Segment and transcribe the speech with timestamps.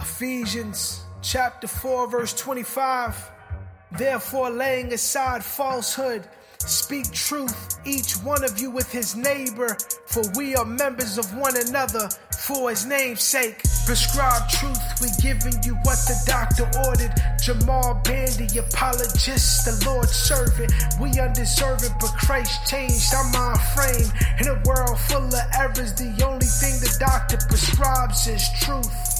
[0.00, 3.30] Ephesians chapter 4, verse 25.
[3.92, 6.26] Therefore, laying aside falsehood,
[6.58, 9.76] speak truth, each one of you with his neighbor,
[10.06, 12.08] for we are members of one another
[12.46, 13.62] for his name's sake.
[13.84, 17.12] Prescribe truth, we giving you what the doctor ordered.
[17.42, 20.72] Jamal Bandy, apologist, the Lord's servant.
[20.98, 24.08] We undeserving, but Christ changed our mind frame.
[24.40, 29.19] In a world full of errors, the only thing the doctor prescribes is truth.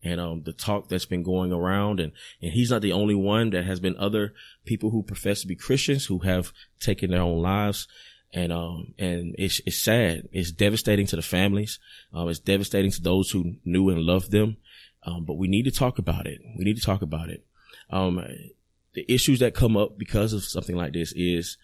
[0.03, 1.99] and, um, the talk that's been going around.
[1.99, 3.49] And, and he's not the only one.
[3.51, 4.33] that has been other
[4.65, 7.87] people who profess to be Christians who have taken their own lives.
[8.33, 10.29] And, um, and it's, it's sad.
[10.31, 11.79] It's devastating to the families.
[12.13, 14.57] Um, it's devastating to those who knew and loved them.
[15.03, 16.39] Um, but we need to talk about it.
[16.57, 17.45] We need to talk about it.
[17.89, 18.23] Um,
[18.93, 21.57] the issues that come up because of something like this is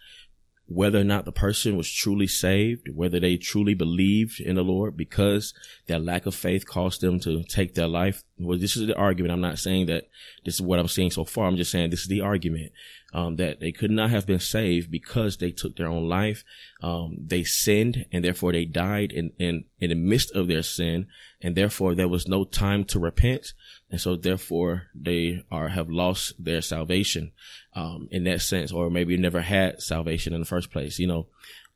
[0.67, 4.97] whether or not the person was truly saved, whether they truly believed in the Lord
[4.97, 5.53] because
[5.85, 8.23] their lack of faith caused them to take their life.
[8.39, 9.31] Well, this is the argument.
[9.31, 10.07] I'm not saying that
[10.45, 11.47] this is what I'm seeing so far.
[11.47, 12.71] I'm just saying this is the argument,
[13.13, 16.43] um, that they could not have been saved because they took their own life.
[16.81, 21.07] Um, they sinned and therefore they died in, in, in the midst of their sin.
[21.41, 23.53] And therefore there was no time to repent.
[23.89, 27.31] And so therefore they are, have lost their salvation,
[27.73, 31.27] um, in that sense, or maybe never had salvation in the first place, you know,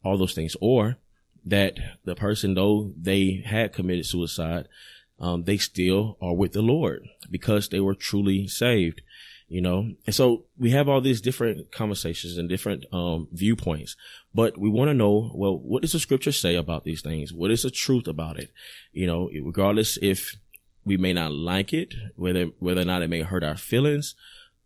[0.03, 0.55] all those things.
[0.61, 0.97] Or
[1.45, 4.67] that the person, though they had committed suicide,
[5.19, 9.01] um, they still are with the Lord because they were truly saved,
[9.47, 9.91] you know?
[10.05, 13.95] And so we have all these different conversations and different, um, viewpoints,
[14.33, 17.33] but we want to know, well, what does the scripture say about these things?
[17.33, 18.51] What is the truth about it?
[18.91, 20.35] You know, regardless if,
[20.85, 24.15] we may not like it, whether whether or not it may hurt our feelings,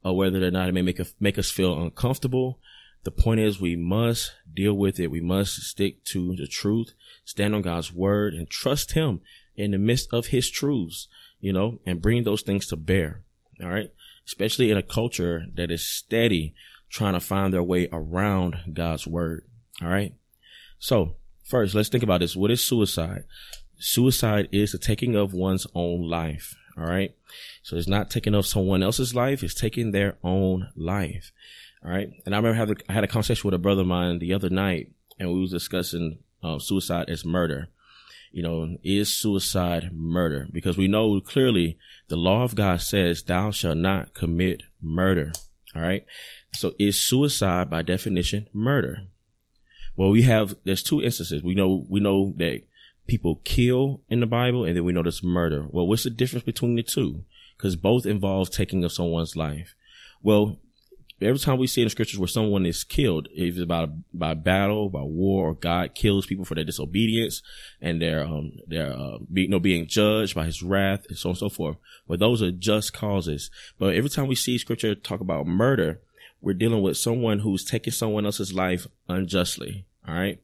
[0.04, 2.60] or whether or not it may make a, make us feel uncomfortable.
[3.04, 5.12] The point is, we must deal with it.
[5.12, 6.94] We must stick to the truth,
[7.26, 9.20] stand on God's word, and trust Him
[9.56, 11.08] in the midst of His truths.
[11.40, 13.24] You know, and bring those things to bear.
[13.62, 13.92] All right,
[14.26, 16.56] especially in a culture that is steady
[16.90, 19.46] trying to find their way around God's word.
[19.82, 20.14] All right.
[20.80, 22.36] So first, let's think about this.
[22.36, 23.24] What is suicide?
[23.78, 26.56] Suicide is the taking of one's own life.
[26.78, 27.16] All right.
[27.64, 29.44] So it's not taking of someone else's life.
[29.44, 31.32] It's taking their own life.
[31.84, 32.10] All right.
[32.26, 34.50] And I remember having, I had a conversation with a brother of mine the other
[34.50, 37.70] night and we was discussing uh, suicide as murder.
[38.34, 40.48] You know, is suicide murder?
[40.52, 41.78] Because we know clearly
[42.08, 45.32] the law of God says thou shalt not commit murder.
[45.76, 46.04] All right.
[46.56, 49.04] So is suicide by definition murder?
[49.96, 51.44] Well, we have, there's two instances.
[51.44, 52.64] We know, we know that
[53.06, 55.68] people kill in the Bible, and then we know there's murder.
[55.70, 57.26] Well, what's the difference between the two?
[57.56, 59.76] Because both involve taking of someone's life.
[60.24, 60.58] Well,
[61.24, 64.34] every time we see in the scriptures where someone is killed, if it's by by
[64.34, 67.42] battle, by war, or God kills people for their disobedience
[67.82, 71.30] and their um their uh, be, you know being judged by His wrath and so
[71.30, 71.78] on and so forth.
[72.08, 73.50] But those are just causes.
[73.78, 76.02] But every time we see scripture talk about murder,
[76.42, 79.86] we're dealing with someone who's taking someone else's life unjustly.
[80.08, 80.40] All right.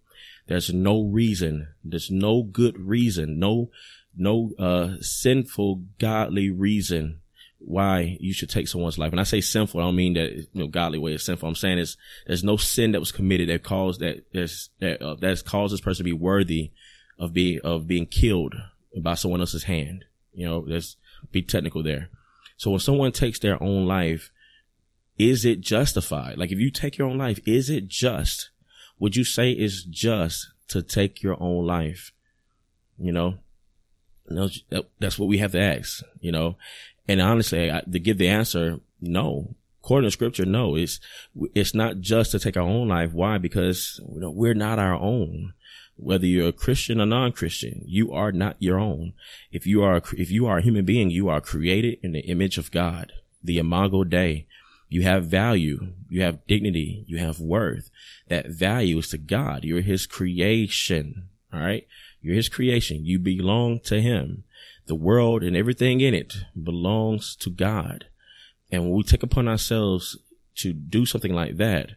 [0.47, 1.67] There's no reason.
[1.83, 3.37] There's no good reason.
[3.37, 3.69] No,
[4.17, 7.21] no, uh, sinful, godly reason
[7.59, 9.11] why you should take someone's life.
[9.11, 11.47] And I say sinful, I don't mean that, you know, godly way is sinful.
[11.47, 15.15] I'm saying is there's no sin that was committed that caused that, that's, that, uh,
[15.15, 16.71] that's caused this person to be worthy
[17.17, 18.55] of being, of being killed
[19.01, 20.05] by someone else's hand.
[20.33, 20.95] You know, let's
[21.31, 22.09] be technical there.
[22.57, 24.31] So when someone takes their own life,
[25.17, 26.37] is it justified?
[26.37, 28.51] Like if you take your own life, is it just?
[28.99, 32.13] Would you say it's just to take your own life?
[32.97, 33.35] You know,
[34.29, 34.49] no,
[34.99, 36.57] that's what we have to ask, you know,
[37.09, 40.99] and honestly, I, to give the answer, no, according to scripture, no, it's,
[41.55, 43.13] it's not just to take our own life.
[43.13, 43.39] Why?
[43.39, 45.53] Because you know, we're not our own.
[45.95, 49.13] Whether you're a Christian or non-Christian, you are not your own.
[49.51, 52.59] If you are, if you are a human being, you are created in the image
[52.59, 53.11] of God,
[53.43, 54.45] the imago Dei.
[54.87, 55.93] You have value.
[56.09, 57.05] You have dignity.
[57.07, 57.89] You have worth.
[58.27, 59.63] That value is to God.
[59.63, 61.29] You're his creation.
[61.51, 61.87] All right.
[62.21, 63.03] You're his creation.
[63.03, 64.43] You belong to him.
[64.89, 68.07] The world and everything in it belongs to God.
[68.71, 70.17] And when we take upon ourselves
[70.55, 71.91] to do something like that,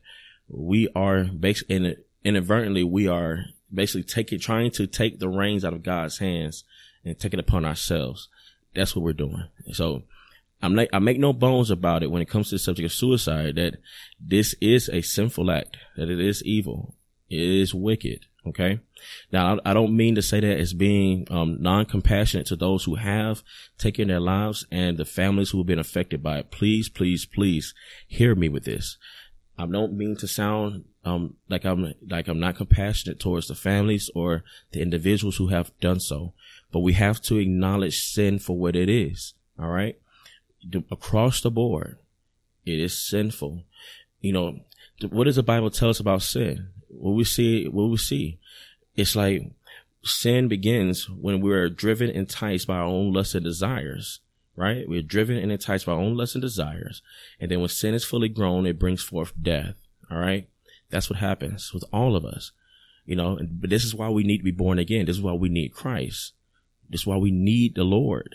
[0.46, 5.82] we are basically inadvertently, we are basically taking, trying to take the reins out of
[5.82, 6.64] God's hands
[7.02, 8.28] and take it upon ourselves.
[8.74, 9.44] That's what we're doing.
[9.72, 10.02] So
[10.60, 12.92] I'm like, I make no bones about it when it comes to the subject of
[12.92, 13.78] suicide that
[14.20, 16.94] this is a sinful act, that it is evil.
[17.30, 18.26] It is wicked.
[18.46, 18.80] Okay.
[19.32, 23.42] Now, I don't mean to say that as being um, non-compassionate to those who have
[23.78, 26.50] taken their lives and the families who have been affected by it.
[26.50, 27.72] Please, please, please
[28.08, 28.98] hear me with this.
[29.58, 34.10] I don't mean to sound um, like I'm like I'm not compassionate towards the families
[34.14, 36.32] or the individuals who have done so,
[36.70, 39.34] but we have to acknowledge sin for what it is.
[39.58, 39.98] All right,
[40.90, 41.98] across the board,
[42.64, 43.64] it is sinful.
[44.20, 44.60] You know,
[45.10, 46.68] what does the Bible tell us about sin?
[46.92, 48.38] What we see, what we see,
[48.96, 49.50] it's like
[50.04, 54.20] sin begins when we're driven, enticed by our own lust and desires,
[54.56, 54.88] right?
[54.88, 57.02] We're driven and enticed by our own lust and desires.
[57.40, 59.74] And then when sin is fully grown, it brings forth death.
[60.10, 60.48] All right.
[60.90, 62.52] That's what happens with all of us,
[63.06, 65.06] you know, but this is why we need to be born again.
[65.06, 66.34] This is why we need Christ.
[66.90, 68.34] This is why we need the Lord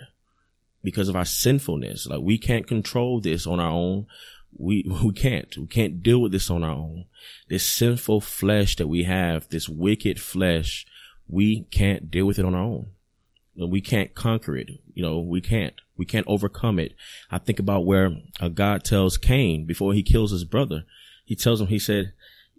[0.83, 2.07] because of our sinfulness.
[2.07, 4.07] Like we can't control this on our own
[4.57, 7.06] we we can't we can't deal with this on our own
[7.50, 10.86] this sinful flesh that we have this wicked flesh
[11.27, 12.88] we can't deal with it on our own
[13.56, 16.94] we can't conquer it you know we can't we can't overcome it
[17.31, 20.83] i think about where uh, god tells cain before he kills his brother
[21.25, 22.13] he tells him he said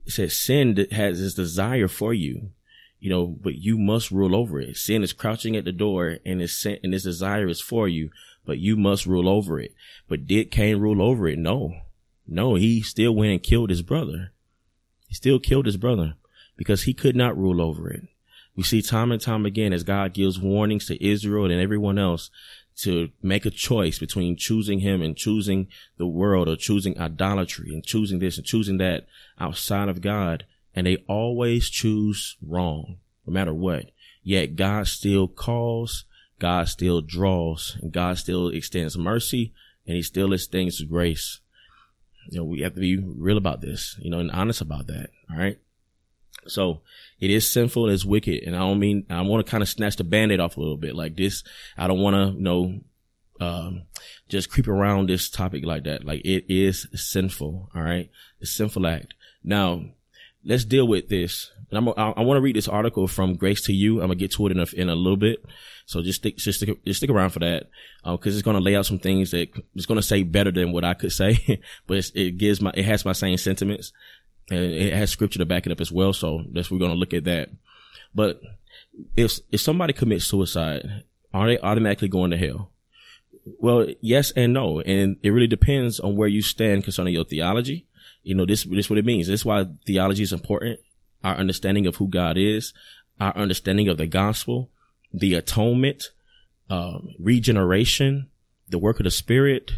[0.05, 2.51] he said sin has this desire for you
[2.99, 6.43] you know but you must rule over it sin is crouching at the door and
[6.43, 8.11] its sin and its desire is for you
[8.49, 9.75] but you must rule over it.
[10.09, 11.39] But did Cain rule over it?
[11.39, 11.75] No.
[12.29, 14.33] No, he still went and killed his brother.
[15.07, 16.15] He still killed his brother
[16.57, 18.03] because he could not rule over it.
[18.55, 22.31] We see time and time again as God gives warnings to Israel and everyone else
[22.83, 27.85] to make a choice between choosing him and choosing the world or choosing idolatry and
[27.85, 29.07] choosing this and choosing that
[29.41, 30.45] outside of God.
[30.75, 33.91] And they always choose wrong, no matter what.
[34.23, 36.05] Yet God still calls
[36.39, 39.53] God still draws and God still extends mercy
[39.87, 41.41] and he still extends grace.
[42.29, 45.11] You know, we have to be real about this, you know, and honest about that.
[45.31, 45.59] All right.
[46.47, 46.83] So
[47.21, 48.43] it is sinful, it's wicked.
[48.45, 50.77] And I don't mean, I want to kind of snatch the band-aid off a little
[50.77, 51.43] bit like this.
[51.77, 52.81] I don't want to, you know,
[53.41, 53.83] um,
[54.29, 56.05] just creep around this topic like that.
[56.05, 57.71] Like it is sinful.
[57.75, 58.11] All right.
[58.41, 59.15] It's sinful act.
[59.45, 59.85] Now
[60.45, 61.51] let's deal with this.
[61.71, 64.01] And I'm, I, I want to read this article from Grace to You.
[64.01, 65.45] I'm gonna get to it in a, in a little bit.
[65.89, 67.71] So just stick, just stick, just stick around for that.
[68.05, 70.53] Uh, cause it's going to lay out some things that it's going to say better
[70.53, 73.91] than what I could say, but it gives my, it has my same sentiments
[74.51, 76.13] and it has scripture to back it up as well.
[76.13, 77.49] So that's, we're going to look at that.
[78.15, 78.43] But
[79.17, 82.71] if, if somebody commits suicide, are they automatically going to hell?
[83.59, 84.81] Well, yes and no.
[84.81, 87.87] And it really depends on where you stand concerning your theology.
[88.23, 89.27] You know, this, this is what it means.
[89.27, 90.81] This is why theology is important.
[91.25, 92.75] Our understanding of who God is,
[93.19, 94.69] our understanding of the gospel,
[95.13, 96.11] the atonement,
[96.71, 98.29] uh, regeneration,
[98.69, 99.73] the work of the spirit,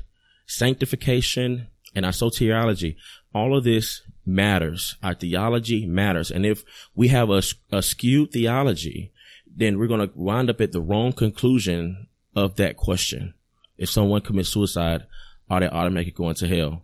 [0.46, 2.96] sanctification, and our soteriology.
[3.34, 4.96] All of this matters.
[5.02, 6.30] Our theology matters.
[6.30, 9.12] And if we have a, a skewed theology,
[9.46, 13.34] then we're going to wind up at the wrong conclusion of that question.
[13.76, 15.06] If someone commits suicide,
[15.48, 16.82] are they automatically going to hell?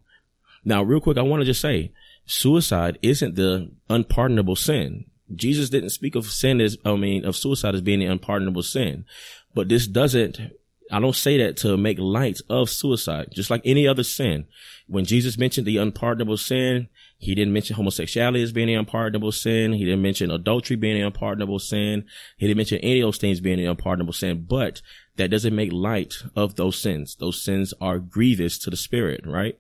[0.65, 1.93] Now, real quick, I want to just say
[2.25, 5.05] suicide isn't the unpardonable sin.
[5.35, 9.05] Jesus didn't speak of sin as, I mean, of suicide as being an unpardonable sin.
[9.55, 10.39] But this doesn't,
[10.91, 14.47] I don't say that to make light of suicide, just like any other sin.
[14.87, 19.73] When Jesus mentioned the unpardonable sin, he didn't mention homosexuality as being an unpardonable sin.
[19.73, 22.05] He didn't mention adultery being an unpardonable sin.
[22.37, 24.45] He didn't mention any of those things being an unpardonable sin.
[24.49, 24.83] But
[25.17, 27.17] that doesn't make light of those sins.
[27.17, 29.59] Those sins are grievous to the spirit, right?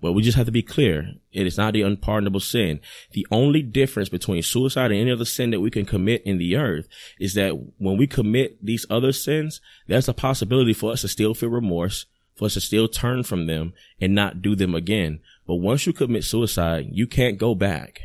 [0.00, 1.14] But we just have to be clear.
[1.32, 2.80] It is not the unpardonable sin.
[3.12, 6.56] The only difference between suicide and any other sin that we can commit in the
[6.56, 6.86] earth
[7.18, 11.34] is that when we commit these other sins, there's a possibility for us to still
[11.34, 15.20] feel remorse, for us to still turn from them and not do them again.
[15.46, 18.02] But once you commit suicide, you can't go back.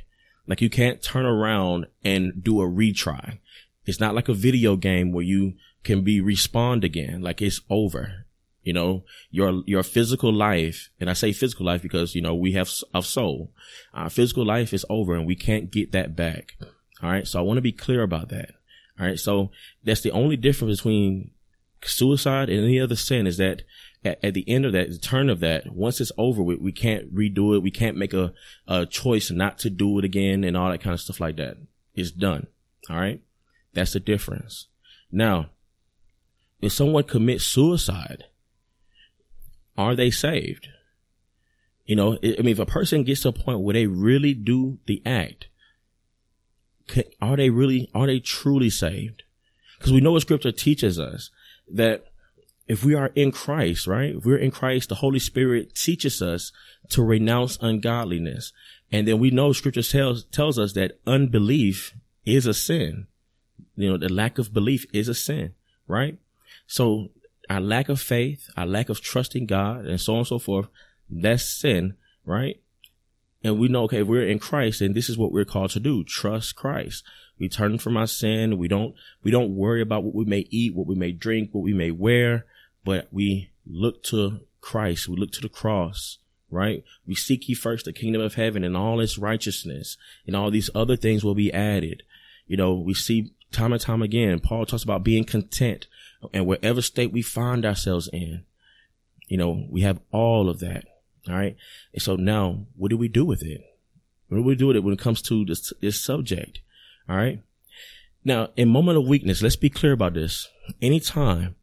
[0.47, 3.39] Like you can't turn around and do a retry.
[3.85, 7.21] It's not like a video game where you can be respawned again.
[7.21, 8.25] Like it's over.
[8.63, 12.51] You know, your, your physical life, and I say physical life because, you know, we
[12.53, 13.51] have of soul.
[13.93, 16.55] Our physical life is over and we can't get that back.
[17.01, 17.27] All right.
[17.27, 18.51] So I want to be clear about that.
[18.99, 19.19] All right.
[19.19, 19.49] So
[19.83, 21.31] that's the only difference between
[21.83, 23.63] suicide and any other sin is that
[24.03, 26.71] at, at, the end of that, the turn of that, once it's over with, we
[26.71, 27.63] can't redo it.
[27.63, 28.33] We can't make a,
[28.67, 31.57] a choice not to do it again and all that kind of stuff like that.
[31.95, 32.47] It's done.
[32.89, 33.21] All right.
[33.73, 34.67] That's the difference.
[35.11, 35.49] Now,
[36.61, 38.25] if someone commits suicide,
[39.81, 40.67] are they saved?
[41.85, 44.77] You know, I mean, if a person gets to a point where they really do
[44.85, 45.47] the act,
[46.87, 49.23] can, are they really, are they truly saved?
[49.77, 51.31] Because we know what scripture teaches us
[51.67, 52.05] that
[52.67, 54.15] if we are in Christ, right?
[54.15, 56.51] If we're in Christ, the Holy Spirit teaches us
[56.89, 58.53] to renounce ungodliness.
[58.91, 61.95] And then we know scripture tells, tells us that unbelief
[62.25, 63.07] is a sin.
[63.75, 65.55] You know, the lack of belief is a sin,
[65.87, 66.17] right?
[66.67, 67.09] So
[67.51, 70.67] our lack of faith, our lack of trusting God, and so on and so forth,
[71.09, 72.61] that's sin, right?
[73.43, 76.05] And we know, okay, we're in Christ, and this is what we're called to do,
[76.05, 77.03] trust Christ.
[77.37, 78.57] We turn from our sin.
[78.57, 81.63] We don't, we don't worry about what we may eat, what we may drink, what
[81.63, 82.45] we may wear,
[82.85, 85.09] but we look to Christ.
[85.09, 86.85] We look to the cross, right?
[87.05, 90.69] We seek ye first the kingdom of heaven and all its righteousness and all these
[90.73, 92.03] other things will be added.
[92.47, 95.87] You know, we see time and time again, Paul talks about being content
[96.33, 98.43] and wherever state we find ourselves in,
[99.27, 100.85] you know, we have all of that.
[101.27, 101.55] All right.
[101.93, 103.61] And so now what do we do with it?
[104.27, 106.61] What do we do with it when it comes to this, this subject?
[107.09, 107.41] All right.
[108.23, 110.47] Now, in moment of weakness, let's be clear about this.
[110.81, 111.55] Anytime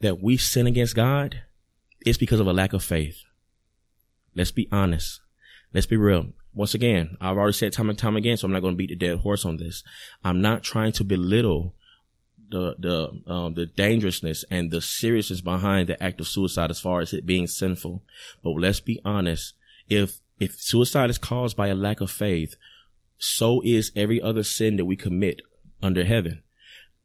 [0.00, 1.42] that we sin against God,
[2.04, 3.22] it's because of a lack of faith.
[4.34, 5.20] Let's be honest.
[5.72, 6.32] Let's be real.
[6.54, 8.88] Once again, I've already said time and time again, so I'm not going to beat
[8.88, 9.82] the dead horse on this.
[10.24, 11.74] I'm not trying to belittle
[12.50, 17.00] the the um, the dangerousness and the seriousness behind the act of suicide as far
[17.00, 18.02] as it being sinful.
[18.42, 19.54] But let's be honest.
[19.88, 22.56] If if suicide is caused by a lack of faith,
[23.18, 25.40] so is every other sin that we commit
[25.82, 26.42] under heaven.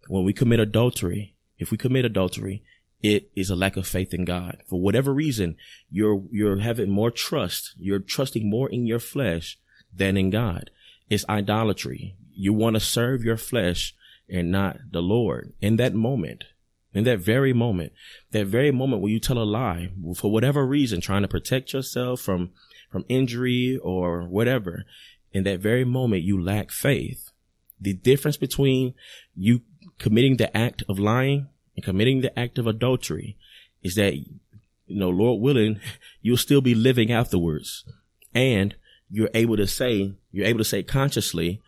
[0.07, 2.63] When we commit adultery, if we commit adultery,
[3.01, 4.63] it is a lack of faith in God.
[4.67, 5.55] For whatever reason,
[5.89, 7.73] you're you're having more trust.
[7.77, 9.57] You're trusting more in your flesh
[9.93, 10.69] than in God.
[11.09, 12.15] It's idolatry.
[12.33, 13.95] You want to serve your flesh
[14.29, 16.45] and not the Lord in that moment.
[16.93, 17.93] In that very moment,
[18.31, 22.19] that very moment where you tell a lie for whatever reason, trying to protect yourself
[22.19, 22.51] from,
[22.91, 24.83] from injury or whatever,
[25.31, 27.31] in that very moment, you lack faith.
[27.79, 28.93] The difference between
[29.35, 29.61] you
[29.99, 33.37] committing the act of lying and committing the act of adultery
[33.81, 34.39] is that, you
[34.87, 35.79] know, Lord willing,
[36.21, 37.85] you'll still be living afterwards
[38.33, 38.75] and
[39.09, 41.61] you're able to say, you're able to say consciously,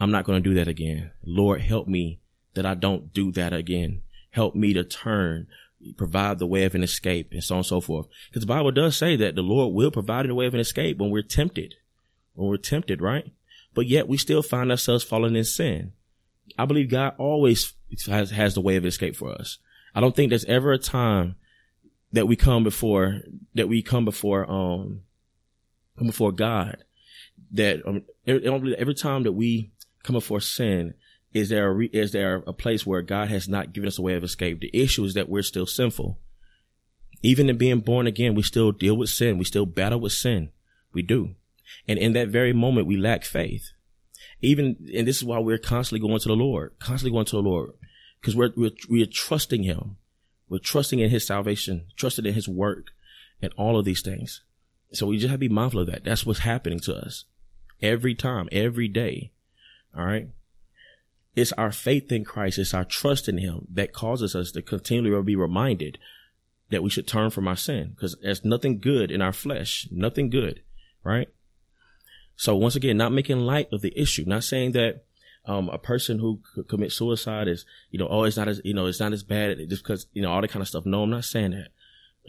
[0.00, 1.10] I'm not going to do that again.
[1.24, 2.20] Lord, help me
[2.54, 4.02] that I don't do that again.
[4.30, 5.46] Help me to turn,
[5.96, 8.06] provide the way of an escape and so on and so forth.
[8.28, 10.98] Because the Bible does say that the Lord will provide a way of an escape
[10.98, 11.74] when we're tempted,
[12.34, 13.30] when we're tempted, right?
[13.74, 15.92] But yet we still find ourselves falling in sin.
[16.58, 17.74] I believe God always
[18.06, 19.58] has, has the way of escape for us.
[19.94, 21.36] I don't think there's ever a time
[22.12, 23.20] that we come before,
[23.54, 25.02] that we come before, um,
[25.98, 26.84] come before God
[27.52, 30.94] that um, every, every time that we come before sin,
[31.32, 34.02] is there a re- is there a place where God has not given us a
[34.02, 34.60] way of escape?
[34.60, 36.18] The issue is that we're still sinful.
[37.22, 39.38] Even in being born again, we still deal with sin.
[39.38, 40.50] We still battle with sin.
[40.92, 41.34] We do.
[41.86, 43.70] And in that very moment, we lack faith.
[44.40, 47.42] Even, and this is why we're constantly going to the Lord, constantly going to the
[47.42, 47.72] Lord,
[48.20, 49.96] because we're, we're, we're trusting Him.
[50.48, 52.88] We're trusting in His salvation, trusting in His work
[53.42, 54.42] and all of these things.
[54.92, 56.04] So we just have to be mindful of that.
[56.04, 57.26] That's what's happening to us
[57.80, 59.32] every time, every day.
[59.96, 60.28] All right.
[61.36, 62.58] It's our faith in Christ.
[62.58, 65.98] It's our trust in him that causes us to continually be reminded
[66.70, 70.30] that we should turn from our sin because there's nothing good in our flesh, nothing
[70.30, 70.62] good.
[71.04, 71.28] Right.
[72.36, 75.04] So once again, not making light of the issue, not saying that
[75.46, 78.86] um, a person who commits suicide is, you know, oh, it's not as, you know,
[78.86, 80.86] it's not as bad just because, you know, all that kind of stuff.
[80.86, 81.68] No, I'm not saying that.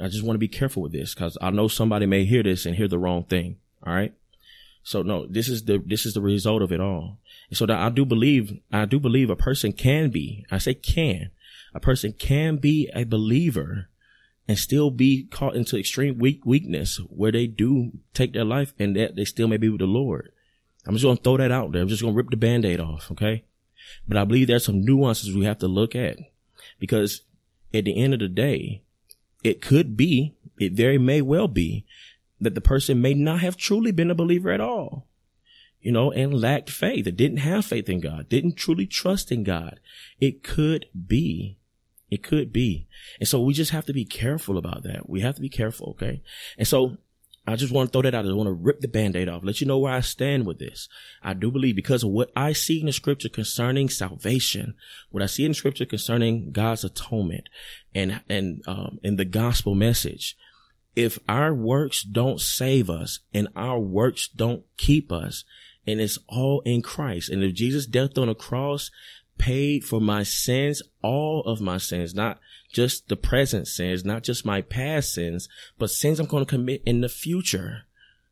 [0.03, 2.65] I just want to be careful with this because I know somebody may hear this
[2.65, 3.57] and hear the wrong thing.
[3.85, 4.13] All right.
[4.83, 7.19] So no, this is the, this is the result of it all.
[7.53, 11.31] So that I do believe, I do believe a person can be, I say can,
[11.73, 13.89] a person can be a believer
[14.47, 18.95] and still be caught into extreme weak weakness where they do take their life and
[18.95, 20.31] that they still may be with the Lord.
[20.85, 21.81] I'm just going to throw that out there.
[21.81, 23.11] I'm just going to rip the band-aid off.
[23.11, 23.45] Okay.
[24.07, 26.17] But I believe there's some nuances we have to look at
[26.79, 27.21] because
[27.73, 28.81] at the end of the day,
[29.43, 31.85] it could be, it very may well be
[32.39, 35.07] that the person may not have truly been a believer at all,
[35.81, 37.07] you know, and lacked faith.
[37.07, 39.79] It didn't have faith in God, didn't truly trust in God.
[40.19, 41.57] It could be.
[42.09, 42.87] It could be.
[43.19, 45.09] And so we just have to be careful about that.
[45.09, 45.91] We have to be careful.
[45.91, 46.21] Okay.
[46.57, 46.97] And so
[47.47, 48.25] I just want to throw that out.
[48.25, 50.87] I want to rip the band-aid off, let you know where I stand with this.
[51.23, 54.75] I do believe because of what I see in the scripture concerning salvation,
[55.09, 57.49] what I see in scripture concerning God's atonement
[57.95, 60.37] and, and, um, in the gospel message.
[60.95, 65.45] If our works don't save us and our works don't keep us
[65.87, 67.29] and it's all in Christ.
[67.29, 68.91] And if Jesus' death on the cross
[69.37, 72.39] paid for my sins, all of my sins, not
[72.71, 76.83] just the present sins, not just my past sins, but sins I'm going to commit
[76.85, 77.83] in the future.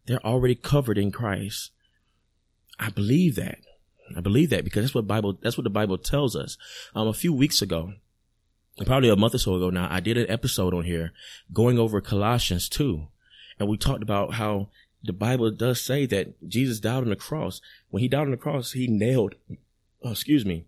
[0.06, 1.72] They're already covered in Christ.
[2.80, 3.60] I believe that.
[4.16, 6.58] I believe that because that's what Bible, that's what the Bible tells us.
[6.96, 7.94] Um, a few weeks ago,
[8.86, 11.12] probably a month or so ago now, I did an episode on here
[11.54, 13.08] going over Colossians 2.
[13.60, 14.70] And we talked about how
[15.04, 17.62] the Bible does say that Jesus died on the cross.
[17.90, 19.36] When he died on the cross, he nailed,
[20.04, 20.66] oh, excuse me,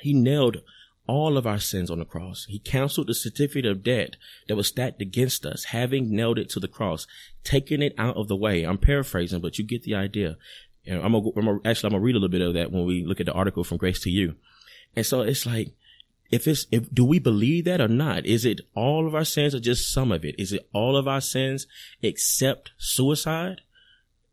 [0.00, 0.58] he nailed
[1.06, 2.44] all of our sins on the cross.
[2.48, 4.16] He canceled the certificate of debt
[4.46, 7.06] that was stacked against us, having nailed it to the cross,
[7.44, 8.64] taking it out of the way.
[8.64, 10.36] I'm paraphrasing, but you get the idea.
[10.86, 12.84] And I'm gonna, I'm gonna actually, I'm gonna read a little bit of that when
[12.84, 14.34] we look at the article from Grace to You.
[14.94, 15.74] And so it's like,
[16.30, 18.26] if it's, if, do we believe that or not?
[18.26, 20.34] Is it all of our sins or just some of it?
[20.38, 21.66] Is it all of our sins
[22.02, 23.62] except suicide,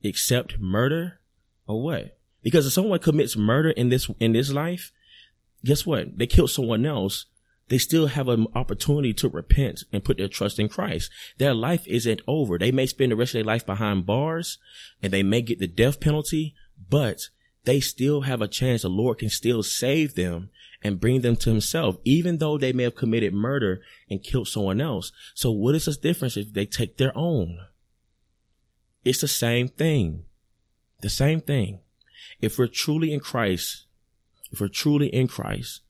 [0.04, 1.20] except murder
[1.68, 2.18] or what?
[2.44, 4.92] Because if someone commits murder in this, in this life,
[5.64, 6.18] guess what?
[6.18, 7.26] They killed someone else.
[7.70, 11.10] They still have an opportunity to repent and put their trust in Christ.
[11.38, 12.60] Their life isn't over.
[12.60, 14.60] They may spend the rest of their life behind bars
[15.02, 16.54] and they may get the death penalty,
[16.90, 17.22] but
[17.66, 18.84] they still have a chance.
[18.84, 20.50] The Lord can still save them
[20.82, 24.80] and bring them to himself, even though they may have committed murder and killed someone
[24.80, 25.12] else.
[25.34, 27.60] So what is the difference if they take their own?
[29.04, 30.26] It's the same thing.
[31.02, 31.80] The same thing.
[32.42, 33.86] If we're truly in Christ,
[34.52, 35.82] if we're truly in Christ,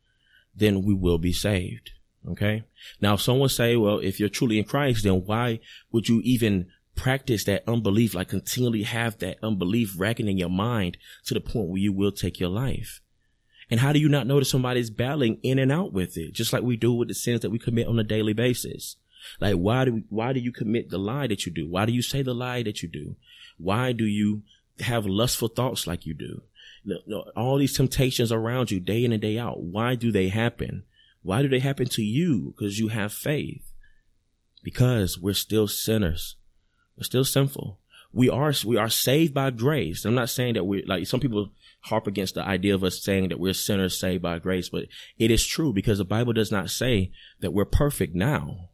[0.56, 1.92] then we will be saved.
[2.30, 2.64] Okay.
[3.02, 5.60] Now, if someone say, well, if you're truly in Christ, then why
[5.92, 10.98] would you even practice that unbelief, like continually have that unbelief racking in your mind
[11.26, 13.02] to the point where you will take your life?
[13.70, 16.34] And how do you not notice somebody's battling in and out with it?
[16.34, 18.98] Just like we do with the sins that we commit on a daily basis.
[19.40, 21.68] Like, why do, why do you commit the lie that you do?
[21.68, 23.16] Why do you say the lie that you do?
[23.58, 24.44] Why do you
[24.82, 26.42] have lustful thoughts like you do?
[27.36, 29.62] all these temptations around you day in and day out.
[29.62, 30.84] Why do they happen?
[31.24, 32.54] Why do they happen to you?
[32.56, 33.72] Because you have faith.
[34.64, 36.36] Because we're still sinners.
[36.98, 37.80] We're still sinful.
[38.12, 40.06] We are, we are saved by grace.
[40.06, 41.50] I'm not saying that we're like some people
[41.82, 44.86] harp against the idea of us saying that we're sinners saved by grace, but
[45.18, 48.70] it is true because the Bible does not say that we're perfect now.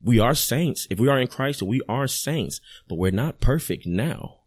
[0.00, 0.86] We are saints.
[0.90, 4.42] If we are in Christ, we are saints, but we're not perfect now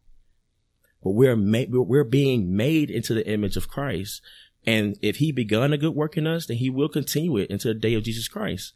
[1.06, 4.24] but we're made, we're being made into the image of Christ.
[4.66, 7.76] And if he begun a good work in us, then he will continue it until
[7.76, 8.74] the day of Jesus Christ.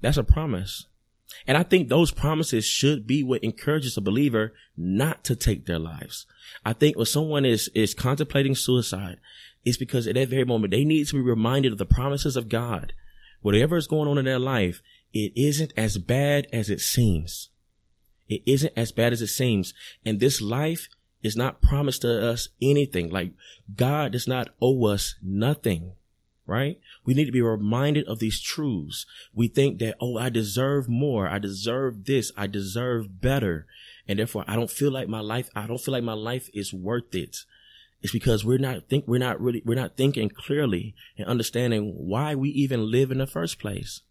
[0.00, 0.86] That's a promise.
[1.46, 5.78] And I think those promises should be what encourages a believer not to take their
[5.78, 6.26] lives.
[6.64, 9.18] I think when someone is, is contemplating suicide,
[9.64, 12.48] it's because at that very moment, they need to be reminded of the promises of
[12.48, 12.92] God.
[13.42, 14.80] Whatever is going on in their life,
[15.12, 17.50] it isn't as bad as it seems.
[18.28, 19.74] It isn't as bad as it seems.
[20.04, 20.88] And this life
[21.22, 23.10] is not promised to us anything.
[23.10, 23.32] Like
[23.74, 25.92] God does not owe us nothing,
[26.46, 26.78] right?
[27.04, 29.06] We need to be reminded of these truths.
[29.34, 31.28] We think that, oh, I deserve more.
[31.28, 32.32] I deserve this.
[32.36, 33.66] I deserve better.
[34.08, 36.72] And therefore I don't feel like my life, I don't feel like my life is
[36.72, 37.38] worth it.
[38.02, 42.34] It's because we're not think, we're not really, we're not thinking clearly and understanding why
[42.34, 44.02] we even live in the first place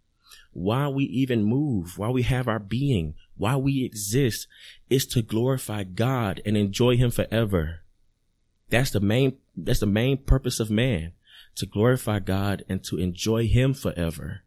[0.56, 4.48] why we even move, why we have our being, why we exist
[4.90, 7.82] is to glorify God and enjoy him forever.
[8.70, 11.12] That's the main, that's the main purpose of man,
[11.56, 14.42] to glorify God and to enjoy him forever.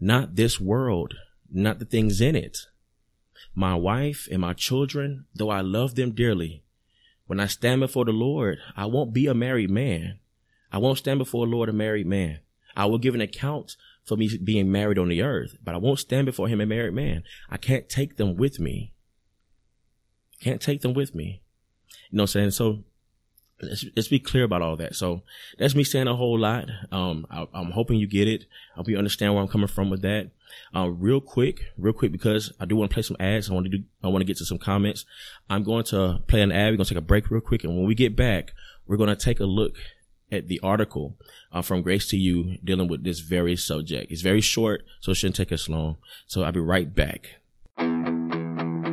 [0.00, 1.14] Not this world,
[1.50, 2.58] not the things in it.
[3.54, 6.64] My wife and my children, though I love them dearly,
[7.26, 10.18] when I stand before the Lord, I won't be a married man.
[10.72, 12.40] I won't stand before the Lord a married man.
[12.76, 16.00] I will give an account for me being married on the earth, but I won't
[16.00, 17.22] stand before him a married man.
[17.48, 18.92] I can't take them with me.
[20.40, 21.42] Can't take them with me.
[22.10, 22.50] You know what I'm saying?
[22.50, 22.84] So
[23.62, 24.94] let's, let's be clear about all that.
[24.94, 25.22] So
[25.58, 26.68] that's me saying a whole lot.
[26.90, 28.44] Um, I, am hoping you get it.
[28.74, 30.30] I hope you understand where I'm coming from with that.
[30.74, 33.50] Uh, real quick, real quick, because I do want to play some ads.
[33.50, 35.04] I want to do, I want to get to some comments.
[35.48, 36.72] I'm going to play an ad.
[36.72, 37.64] We're going to take a break real quick.
[37.64, 38.52] And when we get back,
[38.86, 39.76] we're going to take a look
[40.30, 41.16] at the article
[41.52, 44.10] uh, from Grace to You dealing with this very subject.
[44.10, 45.96] It's very short, so it shouldn't take us long.
[46.26, 47.36] So I'll be right back.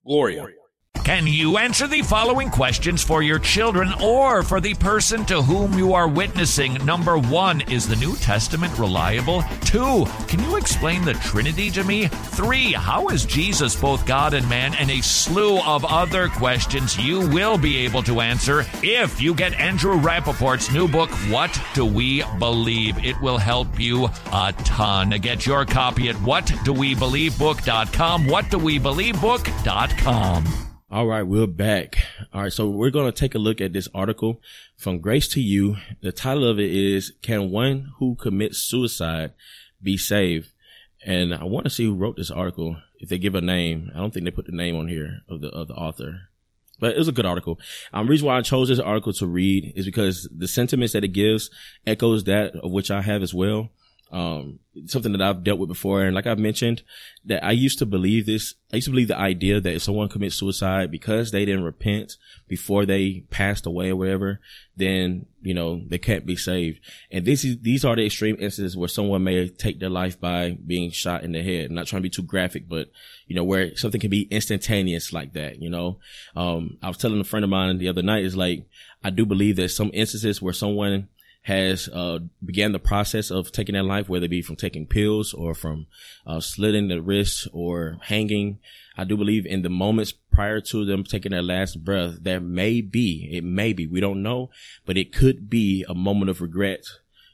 [0.04, 0.59] Gloria.
[1.10, 5.76] Can you answer the following questions for your children or for the person to whom
[5.76, 6.74] you are witnessing?
[6.84, 9.42] Number one, is the New Testament reliable?
[9.62, 12.06] Two, can you explain the Trinity to me?
[12.06, 14.72] Three, how is Jesus both God and man?
[14.76, 19.54] And a slew of other questions you will be able to answer if you get
[19.54, 23.04] Andrew Rappaport's new book, What Do We Believe?
[23.04, 25.10] It will help you a ton.
[25.10, 30.69] Get your copy at whatdowebelievebook.com, whatdowebelievebook.com.
[30.92, 31.98] All right, we're back.
[32.32, 34.42] All right, so we're going to take a look at this article
[34.76, 35.76] from Grace to You.
[36.00, 39.32] The title of it is Can One Who Commits Suicide
[39.80, 40.50] Be Saved?
[41.06, 42.76] And I want to see who wrote this article.
[42.98, 45.42] If they give a name, I don't think they put the name on here of
[45.42, 46.22] the of the author.
[46.80, 47.60] But it was a good article.
[47.92, 51.12] Um, reason why I chose this article to read is because the sentiments that it
[51.12, 51.50] gives
[51.86, 53.70] echoes that of which I have as well
[54.12, 56.02] um, something that I've dealt with before.
[56.02, 56.82] And like I've mentioned,
[57.26, 58.54] that I used to believe this.
[58.72, 62.16] I used to believe the idea that if someone commits suicide because they didn't repent
[62.48, 64.40] before they passed away or whatever,
[64.76, 66.80] then, you know, they can't be saved.
[67.10, 70.56] And this is, these are the extreme instances where someone may take their life by
[70.66, 71.66] being shot in the head.
[71.66, 72.90] I'm not trying to be too graphic, but,
[73.26, 75.98] you know, where something can be instantaneous like that, you know?
[76.34, 78.66] Um, I was telling a friend of mine the other night is like,
[79.04, 81.08] I do believe there's some instances where someone
[81.42, 85.32] has uh, began the process of taking their life, whether it be from taking pills
[85.32, 85.86] or from
[86.26, 88.58] uh, slitting the wrists or hanging.
[88.96, 92.82] I do believe in the moments prior to them taking their last breath, there may
[92.82, 94.50] be, it may be, we don't know,
[94.84, 96.84] but it could be a moment of regret,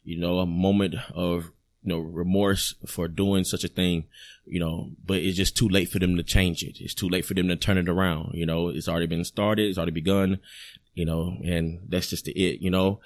[0.04, 1.50] you know, a moment of,
[1.82, 4.04] you know, remorse for doing such a thing,
[4.44, 6.78] you know, but it's just too late for them to change it.
[6.80, 8.34] It's too late for them to turn it around.
[8.34, 9.68] You know, it's already been started.
[9.68, 10.38] It's already begun
[10.96, 13.00] you know, and that's just it, you know.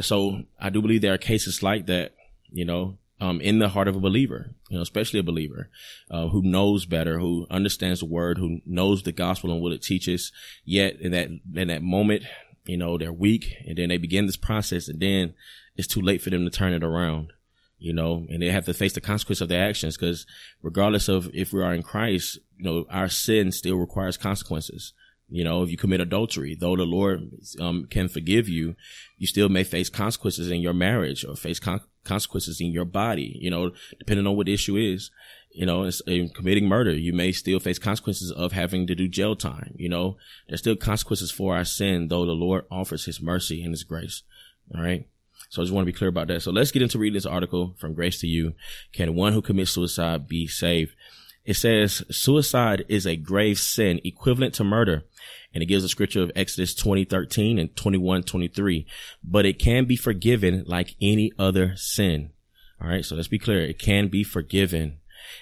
[0.00, 2.12] So I do believe there are cases like that,
[2.50, 5.70] you know, um, in the heart of a believer, you know, especially a believer,
[6.10, 9.80] uh, who knows better, who understands the word, who knows the gospel and what it
[9.80, 10.32] teaches.
[10.64, 12.24] Yet in that, in that moment,
[12.64, 15.34] you know, they're weak and then they begin this process and then
[15.76, 17.32] it's too late for them to turn it around,
[17.78, 20.26] you know, and they have to face the consequence of their actions because
[20.62, 24.92] regardless of if we are in Christ, you know, our sin still requires consequences.
[25.28, 28.76] You know, if you commit adultery, though the Lord um, can forgive you,
[29.18, 33.36] you still may face consequences in your marriage or face con- consequences in your body.
[33.40, 35.10] You know, depending on what the issue is.
[35.50, 39.34] You know, in committing murder, you may still face consequences of having to do jail
[39.34, 39.74] time.
[39.76, 43.72] You know, there's still consequences for our sin, though the Lord offers His mercy and
[43.72, 44.22] His grace.
[44.74, 45.08] All right.
[45.48, 46.42] So I just want to be clear about that.
[46.42, 48.54] So let's get into reading this article from Grace to You.
[48.92, 50.94] Can one who commits suicide be saved?
[51.46, 55.04] It says suicide is a grave sin equivalent to murder
[55.56, 58.86] and it gives a scripture of Exodus 20, 13 and 21, 23.
[59.24, 62.30] But it can be forgiven like any other sin.
[62.78, 63.02] All right.
[63.02, 63.60] So let's be clear.
[63.60, 64.98] It can be forgiven.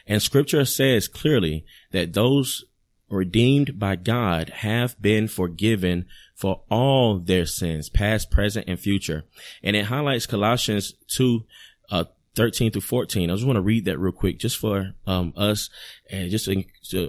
[0.07, 2.64] And scripture says clearly that those
[3.11, 9.25] redeemed by God have been forgiven for all their sins, past, present, and future.
[9.62, 11.45] And it highlights Colossians 2,
[11.90, 12.05] uh,
[12.37, 13.31] 13 through 14.
[13.31, 15.70] I just want to read that real quick just for um, us
[16.11, 16.49] and just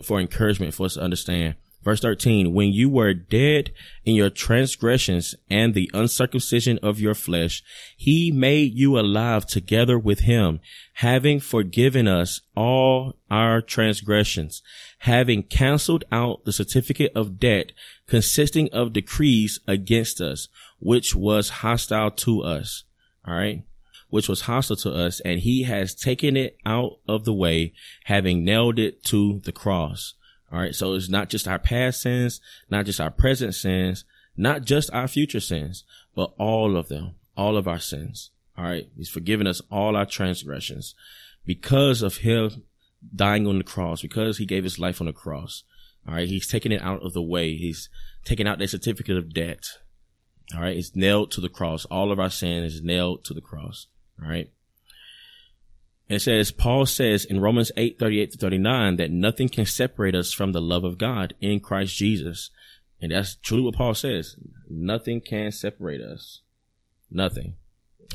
[0.04, 1.56] for encouragement for us to understand.
[1.86, 3.72] Verse 13, when you were dead
[4.04, 7.62] in your transgressions and the uncircumcision of your flesh,
[7.96, 10.60] he made you alive together with him,
[10.94, 14.64] having forgiven us all our transgressions,
[15.00, 17.72] having canceled out the certificate of debt
[18.08, 20.48] consisting of decrees against us,
[20.80, 22.84] which was hostile to us.
[23.28, 23.64] All right.
[24.16, 27.74] Which was hostile to us and he has taken it out of the way,
[28.06, 30.14] having nailed it to the cross.
[30.50, 30.74] All right.
[30.74, 34.06] So it's not just our past sins, not just our present sins,
[34.38, 35.84] not just our future sins,
[36.16, 38.32] but all of them, all of our sins.
[38.58, 38.88] All right.
[38.96, 40.96] He's forgiven us all our transgressions
[41.46, 42.64] because of him
[43.14, 45.64] dying on the cross, because he gave his life on the cross.
[46.08, 46.30] All right.
[46.30, 47.58] He's taken it out of the way.
[47.58, 47.90] He's
[48.24, 49.66] taken out that certificate of debt.
[50.54, 50.78] All right.
[50.78, 51.84] It's nailed to the cross.
[51.84, 53.88] All of our sin is nailed to the cross.
[54.18, 54.50] Right.
[56.08, 60.32] It says, Paul says in Romans 8, 38 to 39 that nothing can separate us
[60.32, 62.52] from the love of God in Christ Jesus.
[63.02, 64.36] And that's truly what Paul says.
[64.70, 66.42] Nothing can separate us.
[67.10, 67.56] Nothing.